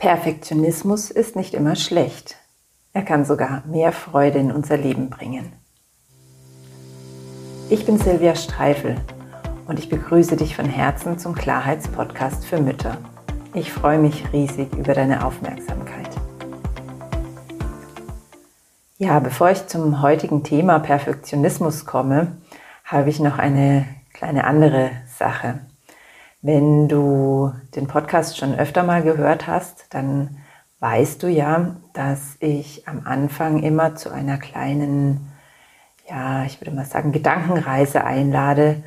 Perfektionismus 0.00 1.10
ist 1.10 1.36
nicht 1.36 1.52
immer 1.52 1.76
schlecht. 1.76 2.36
Er 2.94 3.02
kann 3.02 3.26
sogar 3.26 3.62
mehr 3.66 3.92
Freude 3.92 4.38
in 4.38 4.50
unser 4.50 4.78
Leben 4.78 5.10
bringen. 5.10 5.52
Ich 7.68 7.84
bin 7.84 7.98
Silvia 7.98 8.34
Streifel 8.34 8.96
und 9.66 9.78
ich 9.78 9.90
begrüße 9.90 10.38
dich 10.38 10.56
von 10.56 10.64
Herzen 10.64 11.18
zum 11.18 11.34
Klarheitspodcast 11.34 12.46
für 12.46 12.62
Mütter. 12.62 12.96
Ich 13.52 13.70
freue 13.70 13.98
mich 13.98 14.32
riesig 14.32 14.72
über 14.72 14.94
deine 14.94 15.22
Aufmerksamkeit. 15.26 16.08
Ja, 18.96 19.18
bevor 19.18 19.50
ich 19.50 19.66
zum 19.66 20.00
heutigen 20.00 20.42
Thema 20.44 20.78
Perfektionismus 20.78 21.84
komme, 21.84 22.38
habe 22.86 23.10
ich 23.10 23.20
noch 23.20 23.38
eine 23.38 23.84
kleine 24.14 24.44
andere 24.44 24.92
Sache. 25.18 25.60
Wenn 26.42 26.88
du 26.88 27.52
den 27.74 27.86
Podcast 27.86 28.38
schon 28.38 28.54
öfter 28.54 28.82
mal 28.82 29.02
gehört 29.02 29.46
hast, 29.46 29.86
dann 29.90 30.38
weißt 30.78 31.22
du 31.22 31.28
ja, 31.28 31.76
dass 31.92 32.36
ich 32.40 32.88
am 32.88 33.02
Anfang 33.04 33.62
immer 33.62 33.94
zu 33.94 34.10
einer 34.10 34.38
kleinen, 34.38 35.30
ja, 36.08 36.44
ich 36.44 36.58
würde 36.58 36.70
mal 36.70 36.86
sagen, 36.86 37.12
Gedankenreise 37.12 38.04
einlade, 38.04 38.82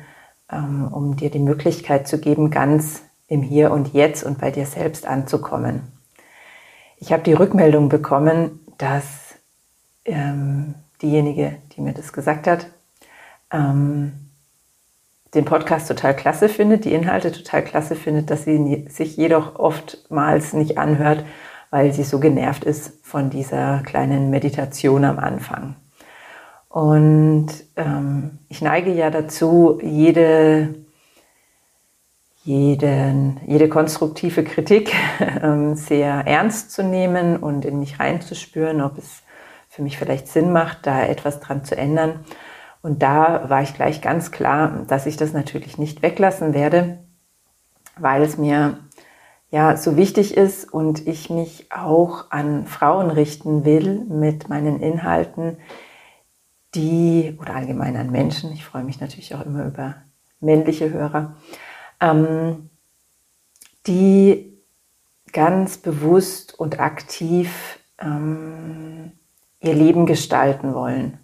ähm, 0.50 0.88
um 0.92 1.16
dir 1.16 1.30
die 1.30 1.38
Möglichkeit 1.38 2.08
zu 2.08 2.18
geben, 2.18 2.50
ganz 2.50 3.02
im 3.28 3.42
Hier 3.42 3.70
und 3.70 3.94
Jetzt 3.94 4.24
und 4.24 4.38
bei 4.38 4.50
dir 4.50 4.66
selbst 4.66 5.06
anzukommen. 5.06 5.92
Ich 6.96 7.12
habe 7.12 7.22
die 7.22 7.34
Rückmeldung 7.34 7.88
bekommen, 7.88 8.66
dass 8.78 9.04
ähm, 10.04 10.74
diejenige, 11.00 11.58
die 11.76 11.82
mir 11.82 11.92
das 11.92 12.12
gesagt 12.12 12.48
hat, 12.48 12.66
ähm, 13.52 14.23
den 15.34 15.44
Podcast 15.44 15.88
total 15.88 16.14
klasse 16.14 16.48
findet, 16.48 16.84
die 16.84 16.92
Inhalte 16.92 17.32
total 17.32 17.62
klasse 17.62 17.96
findet, 17.96 18.30
dass 18.30 18.44
sie 18.44 18.86
sich 18.88 19.16
jedoch 19.16 19.58
oftmals 19.58 20.52
nicht 20.52 20.78
anhört, 20.78 21.24
weil 21.70 21.92
sie 21.92 22.04
so 22.04 22.20
genervt 22.20 22.64
ist 22.64 23.04
von 23.04 23.30
dieser 23.30 23.82
kleinen 23.84 24.30
Meditation 24.30 25.04
am 25.04 25.18
Anfang. 25.18 25.76
Und 26.68 27.48
ähm, 27.76 28.38
ich 28.48 28.62
neige 28.62 28.92
ja 28.92 29.10
dazu, 29.10 29.78
jede, 29.82 30.74
jeden, 32.42 33.40
jede 33.46 33.68
konstruktive 33.68 34.44
Kritik 34.44 34.92
ähm, 35.42 35.76
sehr 35.76 36.26
ernst 36.26 36.72
zu 36.72 36.82
nehmen 36.82 37.36
und 37.36 37.64
in 37.64 37.78
mich 37.78 38.00
reinzuspüren, 38.00 38.80
ob 38.80 38.98
es 38.98 39.22
für 39.68 39.82
mich 39.82 39.98
vielleicht 39.98 40.28
Sinn 40.28 40.52
macht, 40.52 40.86
da 40.86 41.04
etwas 41.04 41.40
dran 41.40 41.64
zu 41.64 41.76
ändern. 41.76 42.24
Und 42.84 43.00
da 43.02 43.48
war 43.48 43.62
ich 43.62 43.72
gleich 43.72 44.02
ganz 44.02 44.30
klar, 44.30 44.84
dass 44.88 45.06
ich 45.06 45.16
das 45.16 45.32
natürlich 45.32 45.78
nicht 45.78 46.02
weglassen 46.02 46.52
werde, 46.52 46.98
weil 47.96 48.20
es 48.20 48.36
mir 48.36 48.76
ja 49.50 49.78
so 49.78 49.96
wichtig 49.96 50.36
ist 50.36 50.70
und 50.70 51.06
ich 51.06 51.30
mich 51.30 51.72
auch 51.72 52.30
an 52.30 52.66
Frauen 52.66 53.08
richten 53.08 53.64
will 53.64 54.04
mit 54.04 54.50
meinen 54.50 54.80
Inhalten, 54.80 55.56
die 56.74 57.38
oder 57.40 57.54
allgemein 57.54 57.96
an 57.96 58.10
Menschen. 58.10 58.52
Ich 58.52 58.66
freue 58.66 58.84
mich 58.84 59.00
natürlich 59.00 59.34
auch 59.34 59.46
immer 59.46 59.64
über 59.64 59.94
männliche 60.40 60.92
Hörer, 60.92 61.36
ähm, 62.00 62.68
die 63.86 64.58
ganz 65.32 65.78
bewusst 65.78 66.58
und 66.58 66.80
aktiv 66.80 67.78
ähm, 67.98 69.12
ihr 69.60 69.72
Leben 69.72 70.04
gestalten 70.04 70.74
wollen 70.74 71.23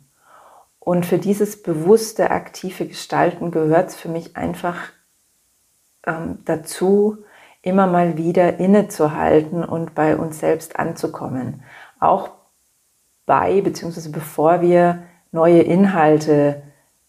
und 0.81 1.05
für 1.05 1.19
dieses 1.19 1.63
bewusste, 1.63 2.31
aktive 2.31 2.87
Gestalten 2.87 3.51
gehört 3.51 3.91
es 3.91 3.97
für 3.97 4.09
mich 4.09 4.37
einfach 4.37 4.77
ähm, 6.07 6.39
dazu, 6.47 7.19
immer 7.63 7.87
mal 7.87 8.17
wieder 8.17 8.59
innezuhalten 8.59 9.63
und 9.63 9.95
bei 9.95 10.17
uns 10.17 10.41
selbst 10.41 10.79
anzukommen. 10.79 11.63
Auch 12.01 12.31
bei, 13.27 13.61
beziehungsweise 13.61 14.11
bevor 14.11 14.63
wir 14.63 15.03
neue 15.31 15.61
Inhalte 15.61 16.63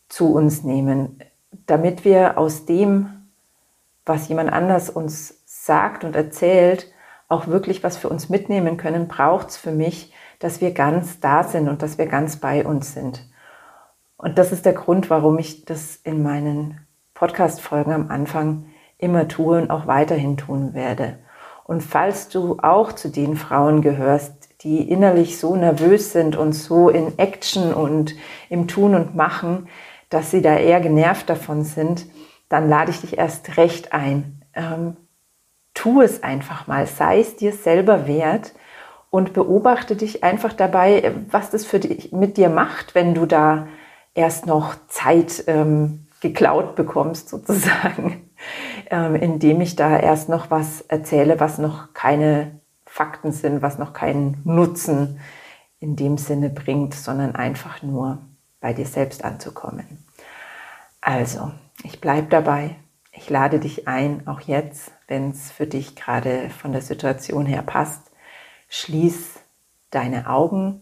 zu 0.10 0.34
uns 0.34 0.64
nehmen, 0.64 1.24
damit 1.66 2.04
wir 2.04 2.38
aus 2.38 2.66
dem, 2.66 3.30
was 4.06 4.28
jemand 4.28 4.52
anders 4.52 4.90
uns 4.90 5.42
sagt 5.46 6.04
und 6.04 6.16
erzählt, 6.18 6.92
auch 7.30 7.48
wirklich 7.48 7.82
was 7.82 7.96
für 7.96 8.10
uns 8.10 8.28
mitnehmen 8.28 8.76
können, 8.76 9.08
braucht 9.08 9.50
es 9.50 9.58
für 9.58 9.72
mich, 9.72 10.14
dass 10.40 10.60
wir 10.60 10.74
ganz 10.74 11.22
da 11.22 11.46
sind 11.46 11.70
und 11.70 11.82
dass 11.82 11.98
wir 11.98 12.08
ganz 12.08 12.36
bei 12.36 12.66
uns 12.66 12.94
sind. 12.94 13.31
Und 14.22 14.38
das 14.38 14.52
ist 14.52 14.66
der 14.66 14.74
Grund, 14.74 15.10
warum 15.10 15.40
ich 15.40 15.66
das 15.66 15.96
in 15.96 16.22
meinen 16.22 16.80
Podcast-Folgen 17.16 17.92
am 17.92 18.12
Anfang 18.12 18.66
immer 19.00 19.28
tue 19.28 19.60
und 19.60 19.72
auch 19.72 19.88
weiterhin 19.88 20.38
tun 20.38 20.76
werde. 20.76 21.18
Und 21.64 21.82
falls 21.82 22.30
du 22.30 22.60
auch 22.62 22.92
zu 22.92 23.10
den 23.10 23.36
Frauen 23.36 23.82
gehörst, 23.82 24.50
die 24.62 24.88
innerlich 24.88 25.40
so 25.40 25.56
nervös 25.56 26.12
sind 26.12 26.36
und 26.36 26.54
so 26.54 26.90
in 26.90 27.18
Action 27.18 27.74
und 27.74 28.14
im 28.50 28.68
Tun 28.68 28.94
und 28.94 29.16
Machen, 29.16 29.68
dass 30.10 30.30
sie 30.30 30.44
da 30.44 30.56
eher 30.56 30.82
genervt 30.82 31.28
davon 31.28 31.64
sind, 31.64 32.06
dann 32.48 32.70
lade 32.70 32.92
ich 32.92 33.02
dich 33.02 33.18
erst 33.18 33.58
recht 33.58 33.92
ein. 33.92 34.44
Ähm, 34.54 34.98
tu 35.74 36.02
es 36.02 36.22
einfach 36.22 36.68
mal, 36.68 36.86
sei 36.86 37.22
es 37.22 37.38
dir 37.38 37.54
selber 37.54 38.06
wert 38.06 38.54
und 39.10 39.34
beobachte 39.34 39.96
dich 39.96 40.24
einfach 40.24 40.54
dabei, 40.54 41.12
was 41.32 41.50
das 41.50 41.66
für 41.66 41.80
dich 41.80 42.12
mit 42.12 42.38
dir 42.38 42.50
macht, 42.50 42.94
wenn 42.94 43.16
du 43.16 43.26
da 43.26 43.68
erst 44.14 44.46
noch 44.46 44.76
Zeit 44.88 45.44
ähm, 45.48 46.08
geklaut 46.22 46.76
bekommst, 46.76 47.30
sozusagen, 47.30 48.30
ähm, 48.90 49.16
indem 49.16 49.62
ich 49.62 49.76
da 49.76 49.98
erst 49.98 50.30
noch 50.30 50.52
was 50.52 50.82
erzähle, 50.82 51.40
was 51.40 51.58
noch 51.58 51.94
keine 51.94 52.60
Fakten 52.86 53.32
sind, 53.32 53.62
was 53.62 53.78
noch 53.78 53.94
keinen 53.94 54.42
Nutzen 54.44 55.20
in 55.80 55.96
dem 55.96 56.18
Sinne 56.18 56.50
bringt, 56.50 56.94
sondern 56.94 57.36
einfach 57.36 57.82
nur 57.82 58.20
bei 58.60 58.74
dir 58.74 58.86
selbst 58.86 59.24
anzukommen. 59.24 60.06
Also, 61.02 61.52
ich 61.84 62.00
bleibe 62.00 62.28
dabei. 62.28 62.76
Ich 63.12 63.30
lade 63.30 63.60
dich 63.60 63.88
ein, 63.88 64.28
auch 64.28 64.42
jetzt, 64.42 64.92
wenn 65.08 65.32
es 65.32 65.52
für 65.52 65.68
dich 65.68 65.96
gerade 65.96 66.50
von 66.50 66.72
der 66.72 66.82
Situation 66.82 67.46
her 67.46 67.64
passt, 67.64 68.12
schließ 68.70 69.40
deine 69.90 70.30
Augen. 70.30 70.82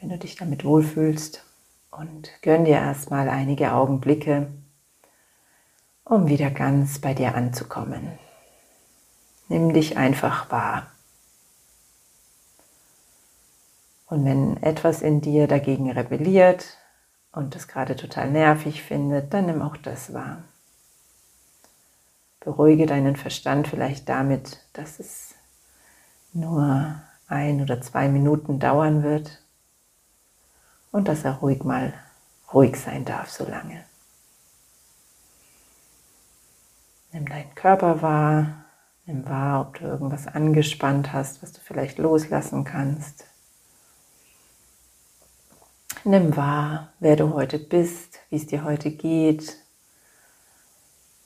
wenn 0.00 0.08
du 0.08 0.18
dich 0.18 0.34
damit 0.34 0.64
wohlfühlst, 0.64 1.44
und 1.92 2.30
gönn 2.40 2.64
dir 2.64 2.76
erstmal 2.76 3.28
einige 3.28 3.72
Augenblicke, 3.72 4.48
um 6.04 6.26
wieder 6.26 6.50
ganz 6.50 6.98
bei 6.98 7.14
dir 7.14 7.34
anzukommen. 7.34 8.18
Nimm 9.48 9.72
dich 9.72 9.96
einfach 9.96 10.50
wahr. 10.50 10.90
Und 14.06 14.24
wenn 14.24 14.62
etwas 14.62 15.02
in 15.02 15.20
dir 15.20 15.46
dagegen 15.46 15.90
rebelliert 15.90 16.78
und 17.30 17.54
es 17.54 17.68
gerade 17.68 17.94
total 17.94 18.30
nervig 18.30 18.82
findet, 18.82 19.32
dann 19.32 19.46
nimm 19.46 19.62
auch 19.62 19.76
das 19.76 20.12
wahr. 20.12 20.42
Beruhige 22.40 22.86
deinen 22.86 23.16
Verstand 23.16 23.68
vielleicht 23.68 24.08
damit, 24.08 24.58
dass 24.72 24.98
es 24.98 25.34
nur 26.32 27.00
ein 27.28 27.60
oder 27.62 27.80
zwei 27.80 28.08
Minuten 28.08 28.58
dauern 28.58 29.02
wird 29.02 29.41
und 30.92 31.08
dass 31.08 31.24
er 31.24 31.32
ruhig 31.38 31.64
mal 31.64 31.92
ruhig 32.52 32.76
sein 32.76 33.04
darf 33.04 33.30
so 33.30 33.44
lange. 33.44 33.84
Nimm 37.12 37.26
deinen 37.26 37.54
Körper 37.54 38.00
wahr, 38.00 38.64
nimm 39.06 39.26
wahr, 39.26 39.62
ob 39.62 39.78
du 39.78 39.84
irgendwas 39.84 40.26
angespannt 40.26 41.12
hast, 41.12 41.42
was 41.42 41.52
du 41.52 41.60
vielleicht 41.60 41.98
loslassen 41.98 42.64
kannst. 42.64 43.24
Nimm 46.04 46.36
wahr, 46.36 46.92
wer 47.00 47.16
du 47.16 47.32
heute 47.34 47.58
bist, 47.58 48.18
wie 48.30 48.36
es 48.36 48.46
dir 48.46 48.64
heute 48.64 48.90
geht, 48.90 49.56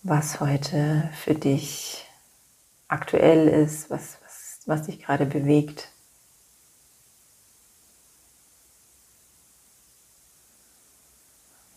was 0.02 0.40
heute 0.40 1.10
für 1.14 1.34
dich 1.34 2.06
aktuell 2.88 3.48
ist, 3.48 3.90
was, 3.90 4.18
was, 4.22 4.60
was 4.66 4.82
dich 4.82 5.00
gerade 5.00 5.26
bewegt. 5.26 5.88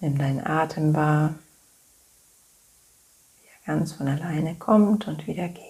Nimm 0.01 0.17
deinen 0.17 0.45
Atem 0.45 0.95
wahr, 0.95 1.35
wie 3.35 3.47
er 3.47 3.75
ganz 3.75 3.93
von 3.93 4.07
alleine 4.07 4.55
kommt 4.55 5.07
und 5.07 5.27
wieder 5.27 5.49
geht. 5.49 5.69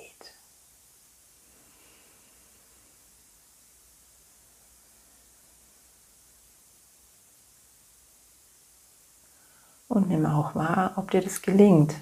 Und 9.88 10.08
nimm 10.08 10.28
auch 10.28 10.54
wahr, 10.54 10.94
ob 10.98 11.10
dir 11.10 11.22
das 11.22 11.42
gelingt, 11.42 11.96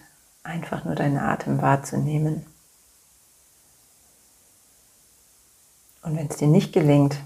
einfach 0.44 0.83
nur 0.83 0.95
deinen 0.95 1.18
Atem 1.18 1.62
wahrzunehmen. 1.62 2.45
Und 6.01 6.18
wenn 6.18 6.27
es 6.27 6.35
dir 6.35 6.47
nicht 6.47 6.73
gelingt, 6.73 7.18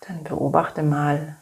dann 0.00 0.24
beobachte 0.24 0.82
mal, 0.82 1.36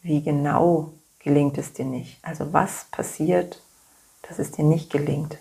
wie 0.00 0.22
genau 0.22 0.92
gelingt 1.22 1.58
es 1.58 1.72
dir 1.72 1.84
nicht? 1.84 2.18
Also 2.22 2.52
was 2.52 2.86
passiert, 2.90 3.62
dass 4.28 4.38
es 4.38 4.52
dir 4.52 4.64
nicht 4.64 4.90
gelingt? 4.90 5.38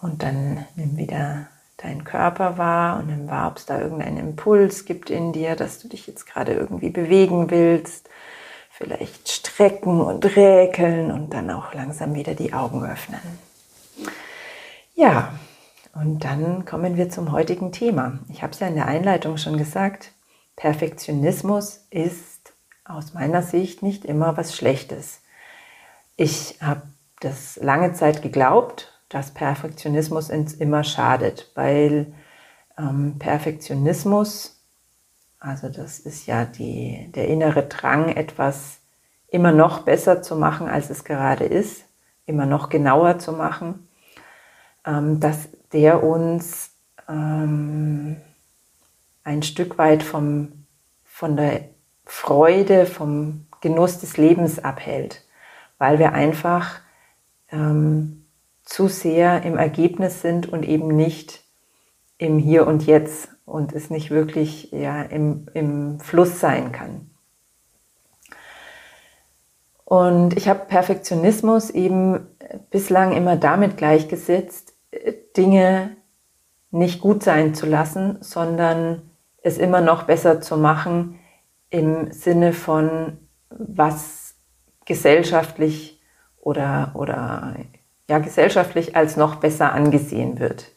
Und 0.00 0.22
dann 0.22 0.66
nimm 0.76 0.98
wieder 0.98 1.48
deinen 1.78 2.04
Körper 2.04 2.58
wahr 2.58 2.98
und 2.98 3.06
nimm 3.06 3.28
wahr, 3.28 3.50
ob 3.50 3.56
es 3.56 3.64
da 3.64 3.80
irgendeinen 3.80 4.18
Impuls 4.18 4.84
gibt 4.84 5.08
in 5.08 5.32
dir, 5.32 5.56
dass 5.56 5.78
du 5.78 5.88
dich 5.88 6.06
jetzt 6.06 6.26
gerade 6.26 6.52
irgendwie 6.52 6.90
bewegen 6.90 7.50
willst. 7.50 8.10
Vielleicht 8.70 9.30
strecken 9.30 10.02
und 10.02 10.36
räkeln 10.36 11.10
und 11.10 11.32
dann 11.32 11.50
auch 11.50 11.72
langsam 11.72 12.14
wieder 12.14 12.34
die 12.34 12.52
Augen 12.52 12.84
öffnen. 12.84 13.20
Ja, 14.96 15.34
und 15.92 16.24
dann 16.24 16.64
kommen 16.64 16.96
wir 16.96 17.10
zum 17.10 17.32
heutigen 17.32 17.72
Thema. 17.72 18.20
Ich 18.28 18.42
habe 18.42 18.52
es 18.52 18.60
ja 18.60 18.68
in 18.68 18.76
der 18.76 18.86
Einleitung 18.86 19.38
schon 19.38 19.58
gesagt, 19.58 20.12
Perfektionismus 20.54 21.86
ist 21.90 22.52
aus 22.84 23.12
meiner 23.12 23.42
Sicht 23.42 23.82
nicht 23.82 24.04
immer 24.04 24.36
was 24.36 24.54
Schlechtes. 24.54 25.20
Ich 26.16 26.58
habe 26.60 26.82
das 27.18 27.56
lange 27.56 27.92
Zeit 27.94 28.22
geglaubt, 28.22 28.92
dass 29.08 29.34
Perfektionismus 29.34 30.30
uns 30.30 30.54
immer 30.54 30.84
schadet, 30.84 31.50
weil 31.56 32.14
ähm, 32.78 33.16
Perfektionismus, 33.18 34.62
also 35.40 35.70
das 35.70 35.98
ist 35.98 36.26
ja 36.26 36.44
die, 36.44 37.10
der 37.16 37.26
innere 37.26 37.64
Drang, 37.64 38.10
etwas 38.10 38.78
immer 39.26 39.50
noch 39.50 39.80
besser 39.80 40.22
zu 40.22 40.36
machen, 40.36 40.68
als 40.68 40.88
es 40.88 41.02
gerade 41.02 41.46
ist, 41.46 41.84
immer 42.26 42.46
noch 42.46 42.68
genauer 42.68 43.18
zu 43.18 43.32
machen, 43.32 43.88
ähm, 44.86 45.20
dass 45.20 45.48
der 45.72 46.02
uns 46.02 46.70
ähm, 47.08 48.16
ein 49.24 49.42
Stück 49.42 49.78
weit 49.78 50.02
vom, 50.02 50.66
von 51.04 51.36
der 51.36 51.68
Freude, 52.04 52.86
vom 52.86 53.46
Genuss 53.60 53.98
des 53.98 54.16
Lebens 54.16 54.58
abhält, 54.58 55.24
weil 55.78 55.98
wir 55.98 56.12
einfach 56.12 56.80
ähm, 57.50 58.26
zu 58.64 58.88
sehr 58.88 59.42
im 59.42 59.56
Ergebnis 59.56 60.22
sind 60.22 60.46
und 60.46 60.64
eben 60.64 60.88
nicht 60.88 61.42
im 62.18 62.38
Hier 62.38 62.66
und 62.66 62.86
Jetzt 62.86 63.28
und 63.46 63.72
es 63.72 63.90
nicht 63.90 64.10
wirklich 64.10 64.70
ja, 64.72 65.02
im, 65.02 65.46
im 65.54 66.00
Fluss 66.00 66.40
sein 66.40 66.72
kann. 66.72 67.10
Und 69.84 70.36
ich 70.36 70.48
habe 70.48 70.64
Perfektionismus 70.66 71.70
eben 71.70 72.26
bislang 72.70 73.12
immer 73.12 73.36
damit 73.36 73.76
gleichgesetzt, 73.76 74.73
Dinge 75.36 75.96
nicht 76.70 77.00
gut 77.00 77.22
sein 77.22 77.54
zu 77.54 77.66
lassen, 77.66 78.18
sondern 78.20 79.10
es 79.42 79.58
immer 79.58 79.80
noch 79.80 80.04
besser 80.04 80.40
zu 80.40 80.56
machen 80.56 81.18
im 81.70 82.10
Sinne 82.12 82.52
von, 82.52 83.18
was 83.50 84.34
gesellschaftlich 84.84 86.00
oder, 86.40 86.92
oder 86.94 87.54
ja, 88.08 88.18
gesellschaftlich 88.18 88.96
als 88.96 89.16
noch 89.16 89.36
besser 89.36 89.72
angesehen 89.72 90.38
wird. 90.38 90.72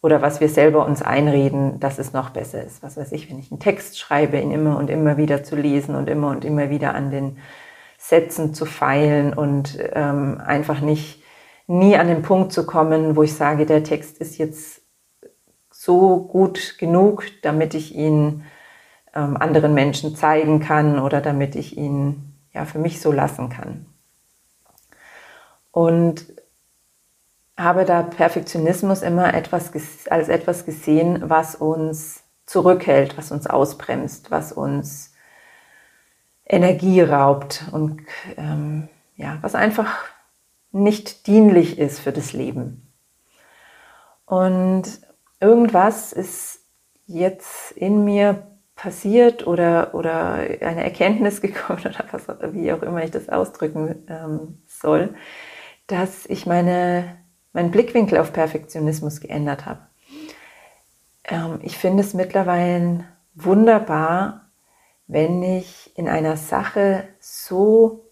Oder 0.00 0.22
was 0.22 0.40
wir 0.40 0.48
selber 0.48 0.86
uns 0.86 1.02
einreden, 1.02 1.80
dass 1.80 1.98
es 1.98 2.12
noch 2.12 2.30
besser 2.30 2.62
ist. 2.62 2.84
Was 2.84 2.96
weiß 2.96 3.10
ich, 3.12 3.28
wenn 3.28 3.38
ich 3.38 3.50
einen 3.50 3.58
Text 3.58 3.98
schreibe, 3.98 4.38
ihn 4.38 4.52
immer 4.52 4.78
und 4.78 4.90
immer 4.90 5.16
wieder 5.16 5.42
zu 5.42 5.56
lesen 5.56 5.96
und 5.96 6.08
immer 6.08 6.28
und 6.28 6.44
immer 6.44 6.70
wieder 6.70 6.94
an 6.94 7.10
den 7.10 7.38
Sätzen 7.98 8.54
zu 8.54 8.64
feilen 8.64 9.34
und 9.34 9.76
ähm, 9.92 10.40
einfach 10.44 10.80
nicht 10.80 11.24
nie 11.68 11.96
an 11.96 12.08
den 12.08 12.22
Punkt 12.22 12.52
zu 12.52 12.66
kommen, 12.66 13.14
wo 13.14 13.22
ich 13.22 13.34
sage, 13.34 13.66
der 13.66 13.84
Text 13.84 14.18
ist 14.18 14.38
jetzt 14.38 14.80
so 15.70 16.18
gut 16.18 16.76
genug, 16.78 17.24
damit 17.42 17.74
ich 17.74 17.94
ihn 17.94 18.42
ähm, 19.14 19.36
anderen 19.36 19.74
Menschen 19.74 20.16
zeigen 20.16 20.58
kann 20.58 20.98
oder 20.98 21.20
damit 21.20 21.54
ich 21.54 21.76
ihn 21.76 22.34
ja 22.52 22.64
für 22.64 22.78
mich 22.78 23.00
so 23.00 23.12
lassen 23.12 23.48
kann. 23.50 23.86
Und 25.70 26.26
habe 27.56 27.84
da 27.84 28.02
Perfektionismus 28.02 29.02
immer 29.02 29.34
etwas 29.34 29.70
als 30.08 30.28
etwas 30.28 30.64
gesehen, 30.64 31.28
was 31.28 31.54
uns 31.54 32.22
zurückhält, 32.46 33.18
was 33.18 33.30
uns 33.30 33.46
ausbremst, 33.46 34.30
was 34.30 34.52
uns 34.52 35.12
Energie 36.46 37.02
raubt 37.02 37.64
und 37.72 38.00
ähm, 38.36 38.88
ja, 39.16 39.38
was 39.42 39.54
einfach 39.54 39.88
nicht 40.70 41.26
dienlich 41.26 41.78
ist 41.78 41.98
für 42.00 42.12
das 42.12 42.32
Leben. 42.32 42.92
Und 44.26 44.84
irgendwas 45.40 46.12
ist 46.12 46.60
jetzt 47.06 47.72
in 47.72 48.04
mir 48.04 48.46
passiert 48.74 49.46
oder, 49.46 49.94
oder 49.94 50.34
eine 50.34 50.84
Erkenntnis 50.84 51.40
gekommen 51.42 51.80
oder 51.80 52.04
was, 52.10 52.28
wie 52.54 52.72
auch 52.72 52.82
immer 52.82 53.02
ich 53.02 53.10
das 53.10 53.28
ausdrücken 53.28 54.04
ähm, 54.08 54.62
soll, 54.66 55.14
dass 55.86 56.26
ich 56.26 56.46
meine 56.46 57.18
meinen 57.52 57.70
Blickwinkel 57.70 58.18
auf 58.18 58.32
Perfektionismus 58.32 59.20
geändert 59.20 59.66
habe. 59.66 59.80
Ähm, 61.24 61.58
ich 61.62 61.76
finde 61.76 62.02
es 62.02 62.14
mittlerweile 62.14 63.04
wunderbar, 63.34 64.50
wenn 65.06 65.42
ich 65.42 65.96
in 65.96 66.08
einer 66.08 66.36
Sache 66.36 67.08
so 67.18 68.07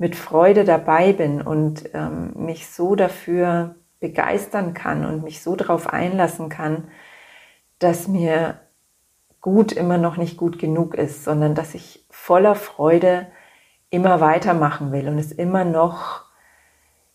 mit 0.00 0.16
Freude 0.16 0.64
dabei 0.64 1.12
bin 1.12 1.42
und 1.42 1.90
ähm, 1.92 2.32
mich 2.34 2.70
so 2.70 2.94
dafür 2.94 3.74
begeistern 4.00 4.72
kann 4.72 5.04
und 5.04 5.22
mich 5.22 5.42
so 5.42 5.56
darauf 5.56 5.92
einlassen 5.92 6.48
kann, 6.48 6.88
dass 7.78 8.08
mir 8.08 8.60
gut 9.42 9.72
immer 9.72 9.98
noch 9.98 10.16
nicht 10.16 10.38
gut 10.38 10.58
genug 10.58 10.94
ist, 10.94 11.22
sondern 11.22 11.54
dass 11.54 11.74
ich 11.74 12.06
voller 12.08 12.54
Freude 12.54 13.26
immer 13.90 14.22
weitermachen 14.22 14.90
will 14.90 15.06
und 15.06 15.18
es 15.18 15.32
immer 15.32 15.64
noch 15.66 16.24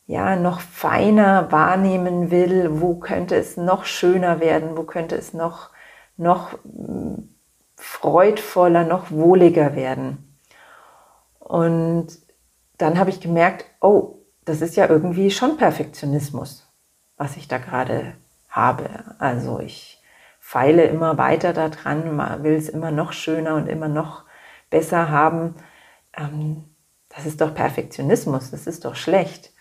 ja, 0.05 0.35
noch 0.35 0.59
feiner 0.59 1.51
wahrnehmen 1.51 2.29
will, 2.29 2.79
wo 2.79 2.99
könnte 2.99 3.35
es 3.35 3.57
noch 3.57 3.85
schöner 3.85 4.39
werden, 4.39 4.77
wo 4.77 4.83
könnte 4.83 5.15
es 5.15 5.33
noch, 5.33 5.71
noch 6.17 6.51
hm, 6.63 7.33
freudvoller, 7.77 8.83
noch 8.83 9.09
wohliger 9.09 9.75
werden. 9.75 10.37
Und 11.39 12.24
dann 12.77 12.99
habe 12.99 13.09
ich 13.09 13.19
gemerkt, 13.19 13.65
oh, 13.81 14.19
das 14.43 14.61
ist 14.61 14.75
ja 14.75 14.87
irgendwie 14.87 15.31
schon 15.31 15.57
Perfektionismus, 15.57 16.71
was 17.17 17.37
ich 17.37 17.47
da 17.47 17.57
gerade 17.57 18.13
habe. 18.49 18.89
Also 19.19 19.59
ich 19.59 20.01
feile 20.39 20.83
immer 20.83 21.17
weiter 21.17 21.53
daran, 21.53 22.43
will 22.43 22.53
es 22.53 22.69
immer 22.69 22.91
noch 22.91 23.13
schöner 23.13 23.55
und 23.55 23.67
immer 23.67 23.87
noch 23.87 24.23
besser 24.69 25.09
haben. 25.09 25.55
Ähm, 26.15 26.65
das 27.09 27.25
ist 27.25 27.41
doch 27.41 27.53
Perfektionismus, 27.53 28.51
das 28.51 28.67
ist 28.67 28.85
doch 28.85 28.95
schlecht. 28.95 29.51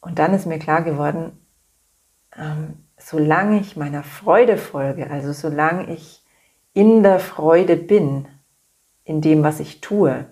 Und 0.00 0.18
dann 0.18 0.34
ist 0.34 0.46
mir 0.46 0.58
klar 0.58 0.82
geworden, 0.82 1.38
ähm, 2.36 2.84
solange 2.98 3.60
ich 3.60 3.76
meiner 3.76 4.02
Freude 4.02 4.56
folge, 4.56 5.10
also 5.10 5.32
solange 5.32 5.92
ich 5.92 6.22
in 6.74 7.02
der 7.02 7.20
Freude 7.20 7.76
bin, 7.76 8.26
in 9.04 9.20
dem, 9.20 9.42
was 9.42 9.60
ich 9.60 9.80
tue, 9.80 10.26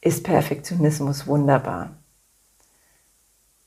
ist 0.00 0.24
Perfektionismus 0.24 1.26
wunderbar. 1.26 1.90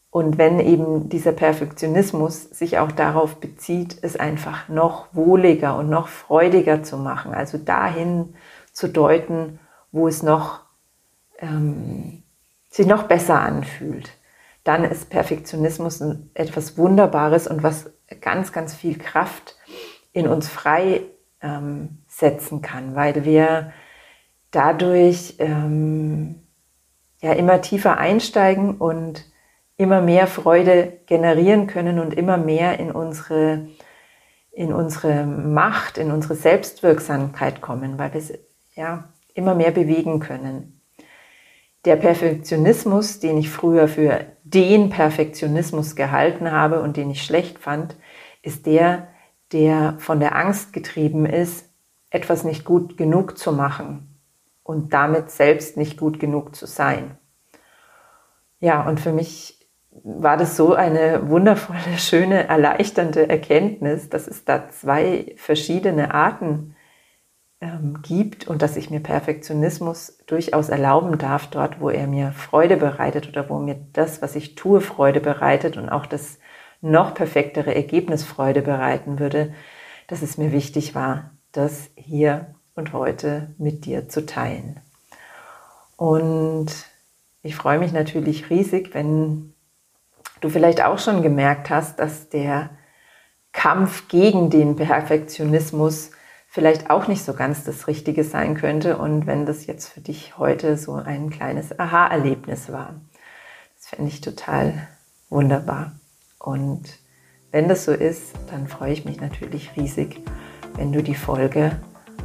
Und 0.09 0.37
wenn 0.37 0.59
eben 0.59 1.09
dieser 1.09 1.31
Perfektionismus 1.31 2.43
sich 2.43 2.77
auch 2.77 2.91
darauf 2.91 3.37
bezieht, 3.37 3.97
es 4.03 4.15
einfach 4.15 4.69
noch 4.69 5.07
wohliger 5.13 5.75
und 5.75 5.89
noch 5.89 6.07
freudiger 6.07 6.83
zu 6.83 6.97
machen, 6.97 7.33
also 7.33 7.57
dahin 7.57 8.35
zu 8.71 8.89
deuten, 8.89 9.59
wo 9.91 10.07
es 10.07 10.21
noch 10.21 10.61
ähm, 11.39 12.21
sich 12.69 12.85
noch 12.85 13.03
besser 13.03 13.39
anfühlt, 13.39 14.11
dann 14.63 14.83
ist 14.83 15.09
Perfektionismus 15.09 16.03
etwas 16.35 16.77
Wunderbares 16.77 17.47
und 17.47 17.63
was 17.63 17.91
ganz, 18.21 18.51
ganz 18.51 18.73
viel 18.73 18.97
Kraft 18.97 19.55
in 20.13 20.27
uns 20.27 20.47
frei 20.47 21.01
ähm, 21.41 22.03
kann, 22.61 22.95
weil 22.95 23.25
wir 23.25 23.73
dadurch 24.53 25.35
ähm, 25.39 26.35
ja 27.21 27.33
immer 27.33 27.61
tiefer 27.61 27.97
einsteigen 27.97 28.77
und 28.77 29.25
immer 29.75 30.01
mehr 30.01 30.27
Freude 30.27 30.99
generieren 31.07 31.67
können 31.67 31.99
und 31.99 32.13
immer 32.13 32.37
mehr 32.37 32.79
in 32.79 32.91
unsere, 32.91 33.67
in 34.51 34.71
unsere 34.71 35.25
Macht, 35.25 35.97
in 35.97 36.11
unsere 36.11 36.35
Selbstwirksamkeit 36.35 37.59
kommen, 37.59 37.97
weil 37.97 38.13
wir 38.13 38.19
es 38.19 38.33
ja 38.75 39.09
immer 39.33 39.55
mehr 39.55 39.71
bewegen 39.71 40.19
können. 40.19 40.81
Der 41.85 41.95
Perfektionismus, 41.95 43.19
den 43.19 43.37
ich 43.37 43.49
früher 43.49 43.87
für 43.87 44.25
den 44.43 44.89
Perfektionismus 44.89 45.95
gehalten 45.95 46.51
habe 46.51 46.81
und 46.81 46.95
den 46.95 47.09
ich 47.09 47.23
schlecht 47.23 47.57
fand, 47.57 47.95
ist 48.41 48.67
der, 48.67 49.07
der 49.51 49.95
von 49.97 50.19
der 50.19 50.35
Angst 50.35 50.71
getrieben 50.71 51.25
ist, 51.25 51.65
etwas 52.11 52.43
nicht 52.43 52.63
gut 52.63 52.95
genug 52.95 53.37
zu 53.37 53.51
machen 53.51 54.12
und 54.63 54.93
damit 54.93 55.29
selbst 55.29 55.77
nicht 55.77 55.97
gut 55.97 56.19
genug 56.19 56.55
zu 56.55 56.65
sein. 56.65 57.17
Ja, 58.59 58.87
und 58.87 58.99
für 58.99 59.11
mich 59.11 59.59
war 60.03 60.37
das 60.37 60.57
so 60.57 60.73
eine 60.73 61.29
wundervolle, 61.29 61.79
schöne, 61.97 62.47
erleichternde 62.47 63.29
Erkenntnis, 63.29 64.09
dass 64.09 64.27
es 64.27 64.45
da 64.45 64.69
zwei 64.69 65.35
verschiedene 65.37 66.13
Arten 66.13 66.75
ähm, 67.61 68.01
gibt 68.01 68.47
und 68.47 68.61
dass 68.61 68.77
ich 68.77 68.89
mir 68.89 68.99
Perfektionismus 68.99 70.17
durchaus 70.25 70.69
erlauben 70.69 71.17
darf, 71.17 71.47
dort, 71.47 71.79
wo 71.79 71.89
er 71.89 72.07
mir 72.07 72.31
Freude 72.31 72.77
bereitet 72.77 73.27
oder 73.27 73.49
wo 73.49 73.59
mir 73.59 73.77
das, 73.93 74.21
was 74.21 74.35
ich 74.35 74.55
tue, 74.55 74.81
Freude 74.81 75.19
bereitet 75.19 75.77
und 75.77 75.89
auch 75.89 76.05
das 76.05 76.39
noch 76.81 77.13
perfektere 77.13 77.73
Ergebnis 77.73 78.23
Freude 78.23 78.61
bereiten 78.61 79.19
würde, 79.19 79.53
dass 80.07 80.21
es 80.21 80.37
mir 80.37 80.51
wichtig 80.51 80.95
war, 80.95 81.31
das 81.53 81.89
hier 81.95 82.55
und 82.75 82.93
heute 82.93 83.53
mit 83.57 83.85
dir 83.85 84.09
zu 84.09 84.25
teilen. 84.25 84.79
Und 85.95 86.67
ich 87.41 87.55
freue 87.55 87.79
mich 87.79 87.91
natürlich 87.91 88.49
riesig, 88.49 88.93
wenn 88.93 89.53
du 90.41 90.49
vielleicht 90.49 90.83
auch 90.83 90.99
schon 90.99 91.21
gemerkt 91.21 91.69
hast, 91.69 91.99
dass 91.99 92.29
der 92.29 92.69
Kampf 93.51 94.07
gegen 94.07 94.49
den 94.49 94.75
Perfektionismus 94.75 96.11
vielleicht 96.47 96.89
auch 96.89 97.07
nicht 97.07 97.23
so 97.23 97.33
ganz 97.33 97.63
das 97.63 97.87
Richtige 97.87 98.23
sein 98.23 98.55
könnte 98.55 98.97
und 98.97 99.25
wenn 99.25 99.45
das 99.45 99.65
jetzt 99.65 99.87
für 99.87 100.01
dich 100.01 100.37
heute 100.37 100.77
so 100.77 100.93
ein 100.93 101.29
kleines 101.29 101.79
Aha-Erlebnis 101.79 102.71
war. 102.71 102.95
Das 103.75 103.87
fände 103.87 104.09
ich 104.09 104.21
total 104.21 104.87
wunderbar. 105.29 105.93
Und 106.39 106.99
wenn 107.51 107.67
das 107.67 107.85
so 107.85 107.91
ist, 107.91 108.33
dann 108.49 108.67
freue 108.67 108.93
ich 108.93 109.05
mich 109.05 109.19
natürlich 109.19 109.75
riesig, 109.75 110.19
wenn 110.75 110.91
du 110.91 111.01
die 111.01 111.15
Folge 111.15 111.71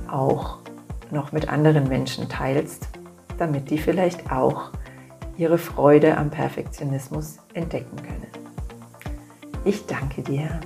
auch 0.08 0.58
noch 1.10 1.32
mit 1.32 1.48
anderen 1.48 1.88
Menschen 1.88 2.28
teilst, 2.28 2.88
damit 3.38 3.70
die 3.70 3.78
vielleicht 3.78 4.30
auch 4.30 4.72
ihre 5.36 5.58
Freude 5.58 6.16
am 6.16 6.30
Perfektionismus 6.30 7.38
entdecken 7.54 7.96
können. 7.96 8.26
Ich 9.64 9.86
danke 9.86 10.22
dir 10.22 10.60